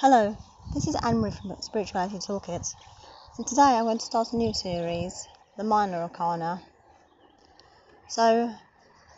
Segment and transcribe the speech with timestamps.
[0.00, 0.36] Hello,
[0.74, 2.72] this is Anne-Marie from Spirituality Toolkit,
[3.36, 6.62] and today I'm going to start a new series, the Minor Arcana.
[8.06, 8.48] So,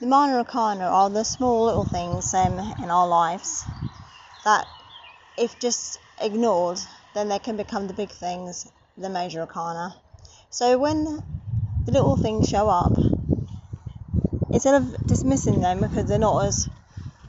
[0.00, 3.62] the Minor Arcana are the small little things um, in our lives
[4.46, 4.64] that,
[5.36, 6.78] if just ignored,
[7.12, 8.66] then they can become the big things,
[8.96, 9.94] the Major Arcana.
[10.48, 11.04] So, when
[11.84, 12.96] the little things show up,
[14.50, 16.70] instead of dismissing them because they're not as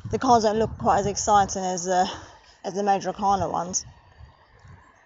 [0.09, 2.09] the cards don't look quite as exciting as the
[2.63, 3.85] as the major arcana ones,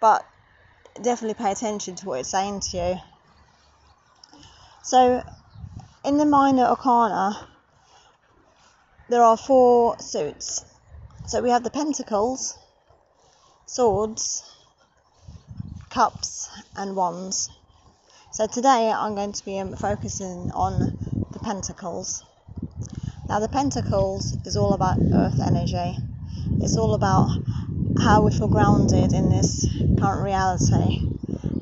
[0.02, 0.26] but
[1.02, 2.96] definitely pay attention to what it's saying to you.
[4.84, 5.24] So,
[6.04, 7.48] in the minor arcana,
[9.10, 10.66] there are four suits.
[11.28, 12.58] So we have the pentacles,
[13.66, 14.44] swords,
[15.90, 17.50] cups, and wands.
[18.32, 20.92] So today I'm going to be um, focusing on
[21.34, 22.24] the pentacles.
[23.28, 25.98] Now, the pentacles is all about earth energy,
[26.62, 27.30] it's all about
[27.98, 29.68] how we feel grounded in this
[29.98, 31.02] current reality,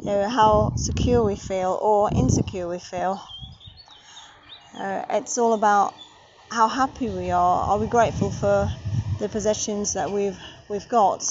[0.02, 3.22] you know, how secure we feel or insecure we feel.
[4.75, 5.94] Uh, it's all about
[6.52, 7.67] how happy we are.
[7.67, 8.72] Are we grateful for
[9.19, 10.38] the possessions that we've
[10.69, 11.23] we've got?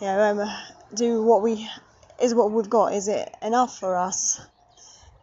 [0.00, 0.50] You know, um,
[0.94, 1.68] do what we
[2.20, 2.92] is what we've got.
[2.92, 4.40] Is it enough for us?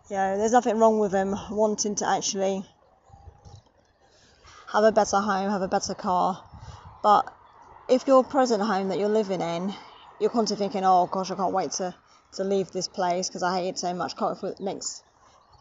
[0.10, 2.64] You know, there's nothing wrong with them wanting to actually
[4.72, 6.44] have a better home, have a better car.
[7.04, 7.34] But
[7.88, 9.74] if your present home that you're living in,
[10.20, 11.96] you're constantly thinking, oh gosh, I can't wait to,
[12.34, 15.04] to leave this place because I hate it so much, can't wait for the next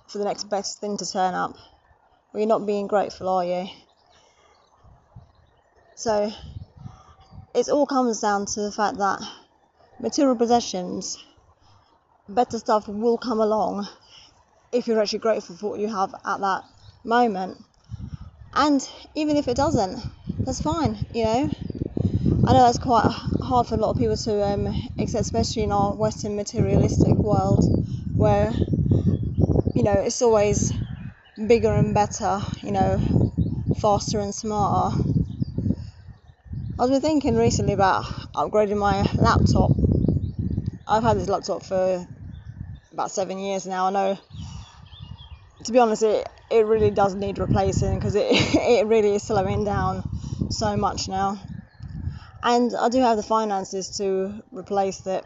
[0.09, 1.57] for the next best thing to turn up.
[2.33, 3.67] Well, you're not being grateful, are you?
[5.97, 6.33] So
[7.55, 9.21] it all comes down to the fact that
[9.99, 11.23] material possessions,
[12.29, 13.89] better stuff will come along
[14.73, 16.65] if you're actually grateful for what you have at that
[17.03, 17.59] moment.
[18.55, 20.03] And even if it doesn't,
[20.45, 21.51] that's fine, you know.
[22.47, 23.11] I know that's quite
[23.43, 24.67] hard for a lot of people to um,
[24.99, 27.65] accept, especially in our Western materialistic world,
[28.17, 28.53] where
[29.75, 30.73] you know it's always
[31.47, 33.33] bigger and better, you know,
[33.81, 34.97] faster and smarter.
[36.79, 39.73] I've been thinking recently about upgrading my laptop.
[40.87, 42.07] I've had this laptop for
[42.93, 43.87] about seven years now.
[43.87, 44.19] I know,
[45.65, 49.65] to be honest, it it really does need replacing because it it really is slowing
[49.65, 50.05] down
[50.51, 51.41] so much now.
[52.43, 55.25] And I do have the finances to replace it.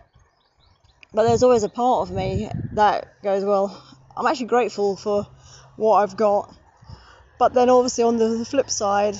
[1.12, 3.84] But there's always a part of me that goes, well,
[4.16, 5.26] I'm actually grateful for
[5.76, 6.54] what I've got.
[7.38, 9.16] But then obviously on the flip side,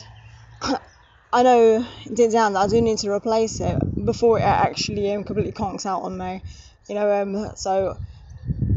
[1.32, 5.24] I know deep down that I do need to replace it before it actually um,
[5.24, 6.42] completely conks out on me.
[6.88, 7.98] You know, um, so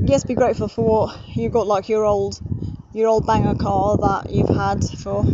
[0.01, 2.39] yes, be grateful for what you got, like your old
[2.93, 5.27] your old banger car that you've had for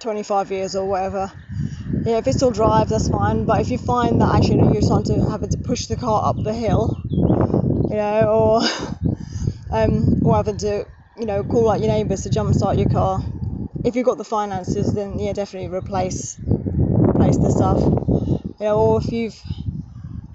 [0.00, 1.30] 25 years or whatever.
[2.04, 3.44] Yeah, if it still drives, that's fine.
[3.46, 6.42] But if you find that actually you're starting to having to push the car up
[6.42, 8.62] the hill, you know, or
[9.70, 10.86] um, or having to,
[11.16, 13.24] you know, call out your neighbours to jumpstart your car.
[13.84, 17.80] If you've got the finances, then yeah, definitely replace replace the stuff.
[18.60, 19.40] You know, or if you've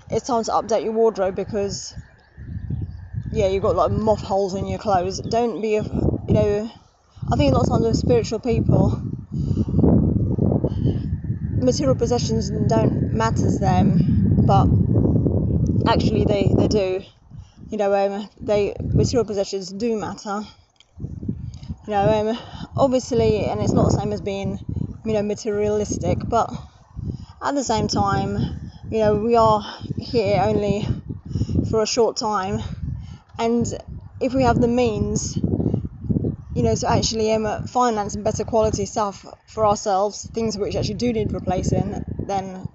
[0.09, 1.95] it's time to update your wardrobe because
[3.31, 5.19] yeah, you've got like moth holes in your clothes.
[5.19, 6.71] Don't be a you know,
[7.31, 9.01] I think a lot of times with spiritual people,
[11.61, 14.67] material possessions don't matter to them, but
[15.87, 17.01] actually they, they do.
[17.69, 20.41] You know, um, they material possessions do matter.
[20.99, 22.37] You know, um,
[22.75, 24.59] obviously, and it's not the same as being,
[25.05, 26.51] you know, materialistic, but
[27.41, 28.37] at the same time,
[28.89, 29.61] you know, we are
[29.97, 30.85] here only
[31.69, 32.61] for a short time,
[33.39, 33.65] and
[34.19, 35.37] if we have the means
[36.53, 40.95] you know, to actually um, finance and better quality stuff for ourselves, things which actually
[40.95, 41.95] do need replacing,
[42.27, 42.67] then,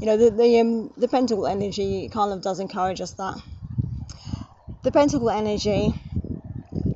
[0.00, 3.40] you know, the the, um, the pentacle energy kind of does encourage us that.
[4.82, 5.94] The pentacle energy,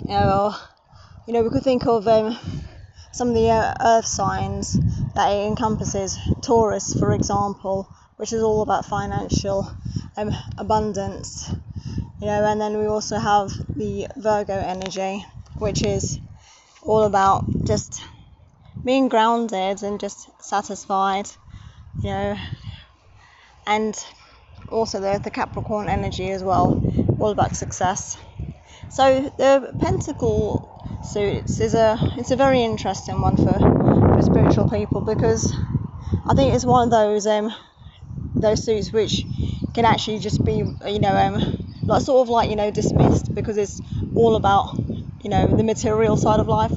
[0.09, 0.55] know,
[1.27, 2.37] you know we could think of um,
[3.12, 4.78] some of the uh, earth signs
[5.15, 6.19] that it encompasses.
[6.43, 9.70] Taurus, for example, which is all about financial
[10.17, 11.52] um, abundance,
[12.20, 15.25] you know, and then we also have the Virgo energy
[15.59, 16.21] which is
[16.83, 18.03] all about just
[18.85, 21.29] being grounded and just satisfied,
[22.03, 22.37] you know,
[23.67, 23.95] and
[24.69, 26.85] also the, the Capricorn energy as well,
[27.19, 28.19] all about success.
[28.91, 30.69] So the Pentacle
[31.03, 35.55] suits is a it's a very interesting one for, for spiritual people because
[36.27, 37.55] I think it's one of those um
[38.41, 39.27] those suits which
[39.75, 41.43] can actually just be you know um
[41.89, 43.81] like sort of like you know dismissed because it's
[44.15, 44.79] all about
[45.25, 46.73] you know the material side of life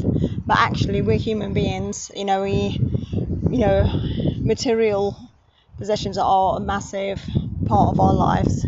[0.47, 2.79] but actually we're human beings you know we
[3.51, 3.83] you know
[4.43, 5.15] material
[5.77, 7.21] possessions are a massive
[7.67, 8.65] part of our lives.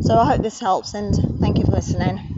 [0.00, 2.35] So I hope this helps and thank you for listening.